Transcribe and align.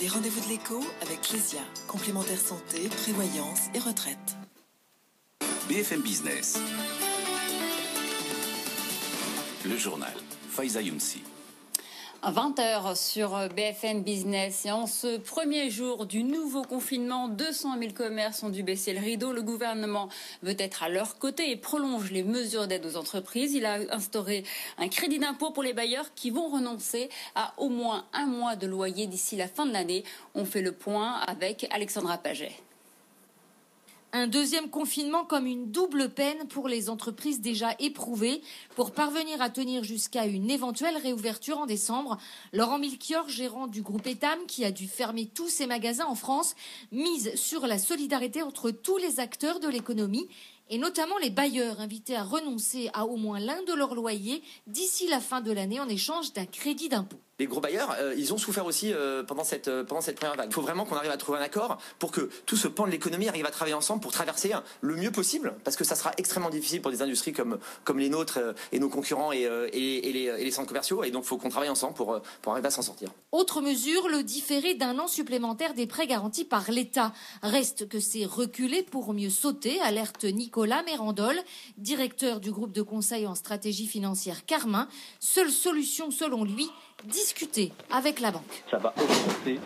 Les 0.00 0.06
rendez-vous 0.08 0.40
de 0.40 0.48
l'écho 0.48 0.80
avec 1.02 1.22
Clésia, 1.22 1.60
complémentaire 1.88 2.38
santé, 2.38 2.88
prévoyance 2.88 3.62
et 3.74 3.78
retraite. 3.80 4.36
BFM 5.68 6.02
Business. 6.02 6.58
Le 9.64 9.76
journal. 9.76 10.14
Faiza 10.50 10.82
Younsi. 10.82 11.22
20h 12.24 12.96
sur 12.96 13.48
BFM 13.54 14.02
Business 14.02 14.66
et 14.66 14.72
en 14.72 14.86
ce 14.86 15.18
premier 15.18 15.70
jour 15.70 16.04
du 16.04 16.24
nouveau 16.24 16.62
confinement, 16.62 17.28
200 17.28 17.78
000 17.78 17.92
commerces 17.92 18.42
ont 18.42 18.48
dû 18.48 18.64
baisser 18.64 18.92
le 18.92 18.98
rideau. 18.98 19.32
Le 19.32 19.40
gouvernement 19.40 20.08
veut 20.42 20.56
être 20.58 20.82
à 20.82 20.88
leur 20.88 21.18
côté 21.18 21.50
et 21.50 21.56
prolonge 21.56 22.10
les 22.10 22.24
mesures 22.24 22.66
d'aide 22.66 22.84
aux 22.86 22.96
entreprises. 22.96 23.54
Il 23.54 23.64
a 23.64 23.78
instauré 23.92 24.42
un 24.78 24.88
crédit 24.88 25.20
d'impôt 25.20 25.52
pour 25.52 25.62
les 25.62 25.72
bailleurs 25.72 26.12
qui 26.16 26.30
vont 26.30 26.48
renoncer 26.48 27.08
à 27.36 27.54
au 27.56 27.68
moins 27.68 28.04
un 28.12 28.26
mois 28.26 28.56
de 28.56 28.66
loyer 28.66 29.06
d'ici 29.06 29.36
la 29.36 29.46
fin 29.46 29.64
de 29.64 29.72
l'année. 29.72 30.02
On 30.34 30.44
fait 30.44 30.62
le 30.62 30.72
point 30.72 31.20
avec 31.20 31.68
Alexandra 31.70 32.18
Paget. 32.18 32.52
Un 34.14 34.26
deuxième 34.26 34.70
confinement 34.70 35.26
comme 35.26 35.46
une 35.46 35.70
double 35.70 36.08
peine 36.08 36.48
pour 36.48 36.66
les 36.66 36.88
entreprises 36.88 37.42
déjà 37.42 37.74
éprouvées. 37.78 38.40
Pour 38.74 38.92
parvenir 38.92 39.42
à 39.42 39.50
tenir 39.50 39.84
jusqu'à 39.84 40.24
une 40.24 40.50
éventuelle 40.50 40.96
réouverture 40.96 41.58
en 41.58 41.66
décembre, 41.66 42.16
Laurent 42.54 42.78
Milchior, 42.78 43.28
gérant 43.28 43.66
du 43.66 43.82
groupe 43.82 44.06
Etam, 44.06 44.38
qui 44.46 44.64
a 44.64 44.70
dû 44.70 44.88
fermer 44.88 45.26
tous 45.26 45.48
ses 45.48 45.66
magasins 45.66 46.06
en 46.06 46.14
France, 46.14 46.54
mise 46.90 47.34
sur 47.34 47.66
la 47.66 47.78
solidarité 47.78 48.42
entre 48.42 48.70
tous 48.70 48.96
les 48.96 49.20
acteurs 49.20 49.60
de 49.60 49.68
l'économie 49.68 50.26
et 50.70 50.78
notamment 50.78 51.18
les 51.18 51.30
bailleurs 51.30 51.80
invités 51.80 52.16
à 52.16 52.22
renoncer 52.22 52.88
à 52.94 53.04
au 53.04 53.16
moins 53.16 53.40
l'un 53.40 53.62
de 53.64 53.74
leurs 53.74 53.94
loyers 53.94 54.42
d'ici 54.66 55.06
la 55.06 55.20
fin 55.20 55.42
de 55.42 55.52
l'année 55.52 55.80
en 55.80 55.88
échange 55.88 56.32
d'un 56.32 56.46
crédit 56.46 56.88
d'impôt. 56.88 57.20
Les 57.40 57.46
gros 57.46 57.60
bailleurs, 57.60 57.94
euh, 58.00 58.14
ils 58.16 58.34
ont 58.34 58.38
souffert 58.38 58.66
aussi 58.66 58.92
euh, 58.92 59.22
pendant, 59.22 59.44
cette, 59.44 59.68
euh, 59.68 59.84
pendant 59.84 60.00
cette 60.00 60.16
première 60.16 60.34
vague. 60.34 60.48
Il 60.50 60.52
faut 60.52 60.60
vraiment 60.60 60.84
qu'on 60.84 60.96
arrive 60.96 61.12
à 61.12 61.16
trouver 61.16 61.38
un 61.38 61.42
accord 61.42 61.78
pour 62.00 62.10
que 62.10 62.30
tout 62.46 62.56
ce 62.56 62.66
pan 62.66 62.84
de 62.84 62.90
l'économie 62.90 63.28
arrive 63.28 63.46
à 63.46 63.52
travailler 63.52 63.76
ensemble 63.76 64.00
pour 64.00 64.10
traverser 64.10 64.52
le 64.80 64.96
mieux 64.96 65.12
possible, 65.12 65.54
parce 65.62 65.76
que 65.76 65.84
ça 65.84 65.94
sera 65.94 66.10
extrêmement 66.16 66.50
difficile 66.50 66.82
pour 66.82 66.90
des 66.90 67.00
industries 67.00 67.32
comme, 67.32 67.60
comme 67.84 68.00
les 68.00 68.08
nôtres 68.08 68.40
et 68.72 68.80
nos 68.80 68.88
concurrents 68.88 69.32
et, 69.32 69.42
et, 69.72 70.12
les, 70.12 70.50
centres 70.50 70.66
commerciaux, 70.66 71.04
et 71.04 71.10
donc 71.10 71.24
il 71.24 71.28
faut 71.28 71.36
qu'on 71.36 71.48
travaille 71.48 71.68
ensemble 71.68 71.94
pour, 71.94 72.20
pour 72.42 72.52
arriver 72.52 72.68
à 72.68 72.70
s'en 72.70 72.82
sortir. 72.82 73.10
Autre 73.30 73.60
mesure, 73.60 74.08
le 74.08 74.22
différé 74.22 74.74
d'un 74.74 74.98
an 74.98 75.06
supplémentaire 75.06 75.74
des 75.74 75.86
prêts 75.86 76.06
garantis 76.06 76.44
par 76.44 76.70
l'État. 76.70 77.12
Reste 77.42 77.88
que 77.88 78.00
c'est 78.00 78.24
reculé 78.24 78.82
pour 78.82 79.12
mieux 79.14 79.30
sauter, 79.30 79.80
alerte 79.82 80.24
Nicolas 80.24 80.82
Mérandol, 80.82 81.38
directeur 81.76 82.40
du 82.40 82.50
groupe 82.50 82.72
de 82.72 82.82
conseil 82.82 83.26
en 83.26 83.34
stratégie 83.34 83.86
financière 83.86 84.44
Carmin. 84.46 84.88
Seule 85.20 85.50
solution 85.50 86.10
selon 86.10 86.44
lui, 86.44 86.68
discuter 87.04 87.72
avec 87.90 88.20
la 88.20 88.30
banque. 88.30 88.62
Ça 88.70 88.78
va 88.78 88.94
augmenter 88.96 89.60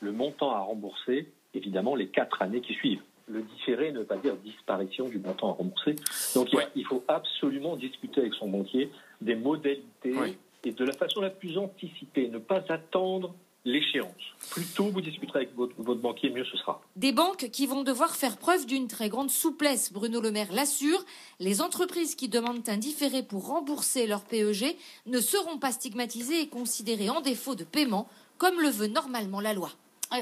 le 0.00 0.12
montant 0.12 0.50
à 0.50 0.60
rembourser, 0.60 1.28
évidemment, 1.54 1.94
les 1.94 2.08
quatre 2.08 2.42
années 2.42 2.60
qui 2.60 2.74
suivent. 2.74 3.02
Le 3.28 3.42
différé 3.42 3.90
ne 3.90 4.00
veut 4.00 4.04
pas 4.04 4.16
dire 4.18 4.36
disparition 4.36 5.08
du 5.08 5.18
montant 5.18 5.50
à 5.50 5.52
rembourser. 5.54 5.96
Donc 6.34 6.52
ouais. 6.52 6.68
il 6.76 6.84
faut 6.84 7.02
absolument 7.08 7.76
discuter 7.76 8.20
avec 8.20 8.34
son 8.34 8.48
banquier 8.48 8.90
des 9.20 9.34
modalités 9.34 10.12
ouais. 10.12 10.38
et 10.64 10.70
de 10.70 10.84
la 10.84 10.92
façon 10.92 11.20
la 11.20 11.30
plus 11.30 11.58
anticipée, 11.58 12.28
ne 12.28 12.38
pas 12.38 12.62
attendre 12.68 13.34
l'échéance. 13.66 14.14
Plus 14.50 14.64
tôt 14.64 14.84
vous 14.84 15.00
discuterez 15.00 15.40
avec 15.40 15.54
votre, 15.54 15.74
banquier, 15.96 16.30
mieux 16.30 16.44
ce 16.44 16.56
sera. 16.56 16.80
Des 16.94 17.12
banques 17.12 17.50
qui 17.50 17.66
vont 17.66 17.82
devoir 17.82 18.14
faire 18.14 18.38
preuve 18.38 18.64
d'une 18.64 18.88
très 18.88 19.08
grande 19.08 19.30
souplesse, 19.30 19.92
Bruno 19.92 20.20
Le 20.20 20.30
Maire 20.30 20.52
l'assure. 20.52 21.04
Les 21.40 21.60
entreprises 21.60 22.14
qui 22.14 22.28
demandent 22.28 22.66
un 22.68 22.76
différé 22.78 23.22
pour 23.22 23.48
rembourser 23.48 24.06
leur 24.06 24.24
PEG 24.24 24.76
ne 25.06 25.20
seront 25.20 25.58
pas 25.58 25.72
stigmatisées 25.72 26.40
et 26.40 26.48
considérées 26.48 27.10
en 27.10 27.20
défaut 27.20 27.56
de 27.56 27.64
paiement, 27.64 28.08
comme 28.38 28.60
le 28.60 28.68
veut 28.68 28.86
normalement 28.86 29.40
la 29.40 29.52
loi. 29.52 29.70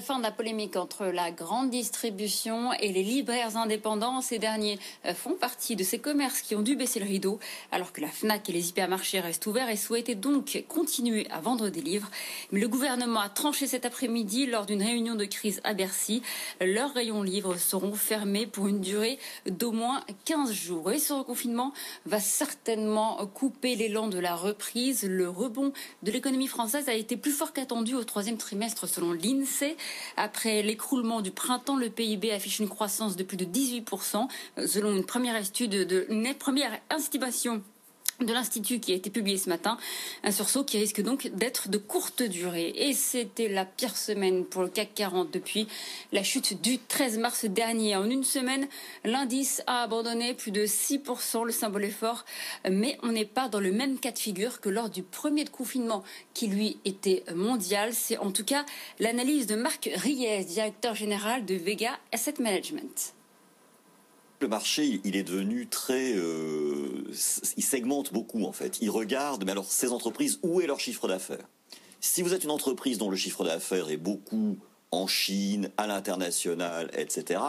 Fin 0.00 0.18
de 0.18 0.24
la 0.24 0.32
polémique 0.32 0.76
entre 0.76 1.06
la 1.06 1.30
grande 1.30 1.70
distribution 1.70 2.72
et 2.72 2.90
les 2.90 3.04
libraires 3.04 3.56
indépendants. 3.56 4.20
Ces 4.22 4.38
derniers 4.38 4.78
font 5.14 5.34
partie 5.34 5.76
de 5.76 5.84
ces 5.84 6.00
commerces 6.00 6.40
qui 6.40 6.56
ont 6.56 6.62
dû 6.62 6.74
baisser 6.74 6.98
le 6.98 7.06
rideau, 7.06 7.38
alors 7.70 7.92
que 7.92 8.00
la 8.00 8.08
FNAC 8.08 8.48
et 8.48 8.52
les 8.52 8.70
hypermarchés 8.70 9.20
restent 9.20 9.46
ouverts 9.46 9.68
et 9.68 9.76
souhaitaient 9.76 10.16
donc 10.16 10.64
continuer 10.68 11.28
à 11.30 11.40
vendre 11.40 11.68
des 11.68 11.80
livres. 11.80 12.10
Mais 12.50 12.60
le 12.60 12.66
gouvernement 12.66 13.20
a 13.20 13.28
tranché 13.28 13.68
cet 13.68 13.86
après-midi 13.86 14.46
lors 14.46 14.66
d'une 14.66 14.82
réunion 14.82 15.14
de 15.14 15.26
crise 15.26 15.60
à 15.62 15.74
Bercy. 15.74 16.22
Leurs 16.60 16.92
rayons 16.92 17.22
livres 17.22 17.56
seront 17.56 17.94
fermés 17.94 18.46
pour 18.46 18.66
une 18.66 18.80
durée 18.80 19.18
d'au 19.46 19.70
moins 19.70 20.02
15 20.24 20.52
jours. 20.52 20.90
Et 20.90 20.98
ce 20.98 21.12
reconfinement 21.12 21.72
va 22.04 22.18
certainement 22.20 23.24
couper 23.28 23.76
l'élan 23.76 24.08
de 24.08 24.18
la 24.18 24.34
reprise. 24.34 25.04
Le 25.04 25.28
rebond 25.28 25.72
de 26.02 26.10
l'économie 26.10 26.48
française 26.48 26.88
a 26.88 26.94
été 26.94 27.16
plus 27.16 27.32
fort 27.32 27.52
qu'attendu 27.52 27.94
au 27.94 28.02
troisième 28.02 28.38
trimestre 28.38 28.88
selon 28.88 29.12
l'INSEE. 29.12 29.73
Après 30.16 30.62
l'écroulement 30.62 31.20
du 31.20 31.30
printemps, 31.30 31.76
le 31.76 31.90
PIB 31.90 32.32
affiche 32.32 32.58
une 32.58 32.68
croissance 32.68 33.16
de 33.16 33.22
plus 33.22 33.36
de 33.36 33.44
18%, 33.44 34.28
selon 34.66 34.94
une 34.94 35.04
première 35.04 35.36
étude 35.36 35.70
de 35.70 36.06
une 36.08 36.34
première 36.34 36.78
estimation 36.94 37.62
de 38.20 38.32
l'Institut 38.32 38.80
qui 38.80 38.92
a 38.92 38.94
été 38.94 39.10
publié 39.10 39.38
ce 39.38 39.48
matin, 39.48 39.78
un 40.22 40.30
sursaut 40.30 40.64
qui 40.64 40.78
risque 40.78 41.02
donc 41.02 41.28
d'être 41.34 41.68
de 41.68 41.78
courte 41.78 42.22
durée. 42.22 42.72
Et 42.76 42.92
c'était 42.92 43.48
la 43.48 43.64
pire 43.64 43.96
semaine 43.96 44.44
pour 44.44 44.62
le 44.62 44.68
CAC 44.68 44.94
40 44.94 45.30
depuis 45.30 45.66
la 46.12 46.22
chute 46.22 46.60
du 46.62 46.78
13 46.78 47.18
mars 47.18 47.44
dernier. 47.44 47.96
En 47.96 48.08
une 48.08 48.24
semaine, 48.24 48.68
l'indice 49.04 49.62
a 49.66 49.82
abandonné 49.82 50.34
plus 50.34 50.52
de 50.52 50.64
6%, 50.64 51.44
le 51.44 51.52
symbole 51.52 51.84
est 51.84 51.90
fort, 51.90 52.24
mais 52.70 52.98
on 53.02 53.12
n'est 53.12 53.24
pas 53.24 53.48
dans 53.48 53.60
le 53.60 53.72
même 53.72 53.98
cas 53.98 54.12
de 54.12 54.18
figure 54.18 54.60
que 54.60 54.68
lors 54.68 54.90
du 54.90 55.02
premier 55.02 55.44
confinement 55.44 56.02
qui 56.34 56.46
lui 56.46 56.78
était 56.84 57.24
mondial. 57.34 57.92
C'est 57.92 58.18
en 58.18 58.30
tout 58.30 58.44
cas 58.44 58.64
l'analyse 58.98 59.46
de 59.46 59.56
Marc 59.56 59.90
Ries, 59.94 60.44
directeur 60.44 60.94
général 60.94 61.44
de 61.44 61.54
Vega 61.54 61.98
Asset 62.12 62.34
Management. 62.38 63.14
Le 64.40 64.48
marché, 64.48 65.00
il 65.04 65.16
est 65.16 65.22
devenu 65.22 65.66
très, 65.68 66.12
euh, 66.14 67.04
il 67.56 67.62
segmente 67.62 68.12
beaucoup 68.12 68.44
en 68.44 68.52
fait. 68.52 68.78
Il 68.80 68.90
regarde, 68.90 69.44
mais 69.44 69.52
alors 69.52 69.70
ces 69.70 69.92
entreprises, 69.92 70.38
où 70.42 70.60
est 70.60 70.66
leur 70.66 70.80
chiffre 70.80 71.08
d'affaires? 71.08 71.46
Si 72.00 72.20
vous 72.20 72.34
êtes 72.34 72.44
une 72.44 72.50
entreprise 72.50 72.98
dont 72.98 73.10
le 73.10 73.16
chiffre 73.16 73.44
d'affaires 73.44 73.88
est 73.90 73.96
beaucoup 73.96 74.58
en 74.90 75.06
Chine, 75.06 75.70
à 75.76 75.86
l'international, 75.86 76.90
etc., 76.96 77.40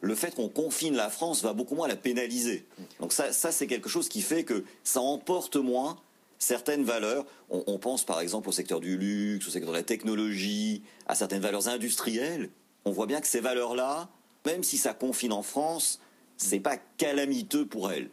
le 0.00 0.14
fait 0.14 0.34
qu'on 0.34 0.48
confine 0.48 0.94
la 0.94 1.10
France 1.10 1.42
va 1.42 1.52
beaucoup 1.52 1.74
moins 1.74 1.88
la 1.88 1.96
pénaliser. 1.96 2.66
Donc 3.00 3.12
ça, 3.12 3.32
ça 3.32 3.52
c'est 3.52 3.66
quelque 3.66 3.88
chose 3.88 4.08
qui 4.08 4.22
fait 4.22 4.44
que 4.44 4.64
ça 4.84 5.00
emporte 5.00 5.56
moins 5.56 5.98
certaines 6.38 6.84
valeurs. 6.84 7.26
On, 7.50 7.62
on, 7.66 7.78
pense 7.78 8.04
par 8.04 8.20
exemple 8.20 8.48
au 8.48 8.52
secteur 8.52 8.80
du 8.80 8.96
luxe, 8.96 9.46
au 9.46 9.50
secteur 9.50 9.70
de 9.72 9.76
la 9.76 9.82
technologie, 9.82 10.82
à 11.06 11.14
certaines 11.14 11.42
valeurs 11.42 11.68
industrielles. 11.68 12.50
On 12.84 12.92
voit 12.92 13.06
bien 13.06 13.20
que 13.20 13.26
ces 13.26 13.40
valeurs-là, 13.40 14.08
même 14.46 14.62
si 14.62 14.78
ça 14.78 14.94
confine 14.94 15.32
en 15.32 15.42
France, 15.42 16.00
c'est 16.40 16.60
pas 16.60 16.76
calamiteux 16.96 17.66
pour 17.66 17.92
elles. 17.92 18.10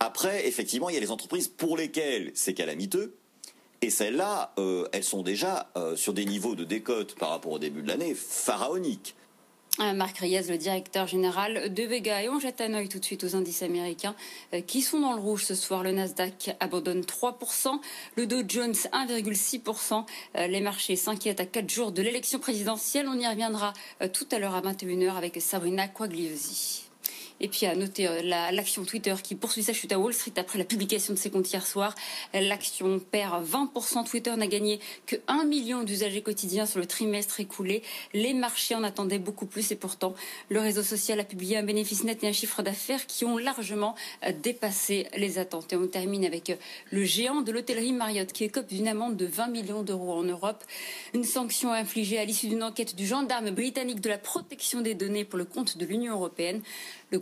Après, 0.00 0.46
effectivement, 0.46 0.88
il 0.88 0.94
y 0.94 0.96
a 0.96 1.00
les 1.00 1.10
entreprises 1.10 1.48
pour 1.48 1.76
lesquelles 1.76 2.30
c'est 2.34 2.54
calamiteux. 2.54 3.16
Et 3.82 3.90
celles-là, 3.90 4.52
euh, 4.58 4.88
elles 4.92 5.04
sont 5.04 5.22
déjà 5.22 5.70
euh, 5.76 5.94
sur 5.94 6.12
des 6.12 6.24
niveaux 6.24 6.54
de 6.54 6.64
décote 6.64 7.14
par 7.14 7.30
rapport 7.30 7.52
au 7.52 7.58
début 7.58 7.82
de 7.82 7.88
l'année 7.88 8.14
pharaoniques. 8.14 9.14
Euh, 9.80 9.92
Marc 9.92 10.18
Reyes, 10.18 10.42
le 10.48 10.58
directeur 10.58 11.06
général 11.06 11.72
de 11.72 11.82
Vega. 11.84 12.22
Et 12.22 12.28
on 12.28 12.40
jette 12.40 12.60
un 12.60 12.74
œil 12.74 12.88
tout 12.88 12.98
de 12.98 13.04
suite 13.04 13.22
aux 13.22 13.36
indices 13.36 13.62
américains 13.62 14.16
qui 14.66 14.82
sont 14.82 14.98
dans 14.98 15.12
le 15.12 15.20
rouge 15.20 15.44
ce 15.44 15.54
soir. 15.54 15.84
Le 15.84 15.92
Nasdaq 15.92 16.56
abandonne 16.58 17.02
3%, 17.02 17.80
le 18.16 18.26
Dow 18.26 18.42
Jones 18.48 18.72
1,6%. 18.72 20.04
Euh, 20.36 20.46
les 20.48 20.60
marchés 20.60 20.96
s'inquiètent 20.96 21.40
à 21.40 21.46
4 21.46 21.70
jours 21.70 21.92
de 21.92 22.02
l'élection 22.02 22.40
présidentielle. 22.40 23.06
On 23.08 23.18
y 23.18 23.26
reviendra 23.28 23.72
tout 24.12 24.26
à 24.32 24.40
l'heure 24.40 24.56
à 24.56 24.62
21h 24.62 25.14
avec 25.14 25.40
Sabrina 25.40 25.86
Quagliosi. 25.86 26.87
Et 27.40 27.48
puis 27.48 27.66
à 27.66 27.74
noter 27.74 28.08
euh, 28.08 28.22
l'action 28.22 28.84
Twitter 28.84 29.14
qui 29.22 29.34
poursuit 29.34 29.62
sa 29.62 29.72
chute 29.72 29.92
à 29.92 29.98
Wall 29.98 30.12
Street 30.12 30.32
après 30.36 30.58
la 30.58 30.64
publication 30.64 31.14
de 31.14 31.18
ses 31.18 31.30
comptes 31.30 31.50
hier 31.50 31.66
soir. 31.66 31.94
L'action 32.34 32.98
perd 32.98 33.44
20%. 33.46 34.08
Twitter 34.08 34.34
n'a 34.36 34.46
gagné 34.46 34.80
que 35.06 35.16
1 35.28 35.44
million 35.44 35.82
d'usagers 35.82 36.22
quotidiens 36.22 36.66
sur 36.66 36.80
le 36.80 36.86
trimestre 36.86 37.40
écoulé. 37.40 37.82
Les 38.14 38.34
marchés 38.34 38.74
en 38.74 38.82
attendaient 38.82 39.18
beaucoup 39.18 39.46
plus 39.46 39.70
et 39.70 39.76
pourtant 39.76 40.14
le 40.48 40.60
réseau 40.60 40.82
social 40.82 41.20
a 41.20 41.24
publié 41.24 41.56
un 41.56 41.62
bénéfice 41.62 42.04
net 42.04 42.22
et 42.24 42.28
un 42.28 42.32
chiffre 42.32 42.62
d'affaires 42.62 43.06
qui 43.06 43.24
ont 43.24 43.38
largement 43.38 43.94
euh, 44.26 44.32
dépassé 44.32 45.06
les 45.16 45.38
attentes. 45.38 45.72
Et 45.72 45.76
on 45.76 45.86
termine 45.86 46.24
avec 46.24 46.50
euh, 46.50 46.56
le 46.90 47.04
géant 47.04 47.42
de 47.42 47.52
l'hôtellerie 47.52 47.92
Marriott 47.92 48.32
qui 48.32 48.44
écope 48.44 48.68
d'une 48.68 48.88
amende 48.88 49.16
de 49.16 49.26
20 49.26 49.48
millions 49.48 49.82
d'euros 49.82 50.12
en 50.12 50.24
Europe. 50.24 50.64
Une 51.14 51.24
sanction 51.24 51.72
infligée 51.72 52.18
à 52.18 52.24
l'issue 52.24 52.48
d'une 52.48 52.62
enquête 52.62 52.96
du 52.96 53.06
gendarme 53.06 53.50
britannique 53.50 54.00
de 54.00 54.08
la 54.08 54.18
protection 54.18 54.80
des 54.80 54.94
données 54.94 55.24
pour 55.24 55.38
le 55.38 55.44
compte 55.44 55.76
de 55.76 55.86
l'Union 55.86 56.14
européenne. 56.14 56.62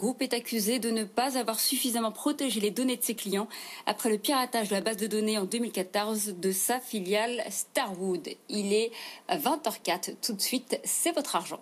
Groupe 0.06 0.22
est 0.22 0.34
accusé 0.34 0.78
de 0.78 0.90
ne 0.90 1.02
pas 1.02 1.36
avoir 1.36 1.58
suffisamment 1.58 2.12
protégé 2.12 2.60
les 2.60 2.70
données 2.70 2.96
de 2.96 3.02
ses 3.02 3.16
clients 3.16 3.48
après 3.86 4.08
le 4.08 4.18
piratage 4.18 4.68
de 4.68 4.74
la 4.76 4.80
base 4.80 4.98
de 4.98 5.08
données 5.08 5.36
en 5.36 5.46
2014 5.46 6.36
de 6.40 6.52
sa 6.52 6.78
filiale 6.78 7.42
Starwood. 7.50 8.28
Il 8.48 8.72
est 8.72 8.92
20h04. 9.28 10.14
Tout 10.24 10.34
de 10.34 10.40
suite, 10.40 10.78
c'est 10.84 11.10
votre 11.10 11.34
argent. 11.34 11.58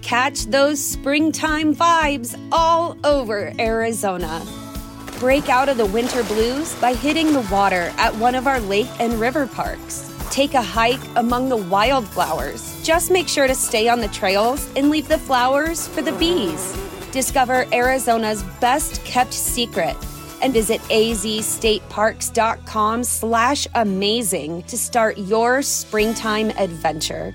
Catch 0.00 0.46
those 0.50 0.80
springtime 0.80 1.72
vibes 1.72 2.34
all 2.50 2.96
over 3.04 3.52
Arizona. 3.60 4.42
Break 5.20 5.48
out 5.48 5.68
of 5.68 5.76
the 5.76 5.86
winter 5.86 6.24
blues 6.24 6.74
by 6.80 6.92
hitting 6.92 7.32
the 7.32 7.48
water 7.52 7.92
at 7.98 8.12
one 8.16 8.34
of 8.34 8.48
our 8.48 8.58
lake 8.68 8.90
and 8.98 9.20
river 9.20 9.46
parks. 9.46 10.10
Take 10.32 10.54
a 10.54 10.62
hike 10.62 11.06
among 11.14 11.50
the 11.50 11.56
wildflowers. 11.70 12.82
Just 12.82 13.12
make 13.12 13.28
sure 13.28 13.46
to 13.46 13.54
stay 13.54 13.88
on 13.88 14.00
the 14.00 14.08
trails 14.08 14.68
and 14.74 14.90
leave 14.90 15.06
the 15.06 15.18
flowers 15.18 15.86
for 15.86 16.02
the 16.02 16.10
bees. 16.18 16.74
Discover 17.12 17.66
Arizona's 17.72 18.42
best 18.58 19.04
kept 19.04 19.34
secret 19.34 19.96
and 20.40 20.52
visit 20.52 20.80
azstateparks.com 20.82 23.04
slash 23.04 23.68
amazing 23.74 24.62
to 24.62 24.78
start 24.78 25.18
your 25.18 25.60
springtime 25.60 26.48
adventure. 26.58 27.34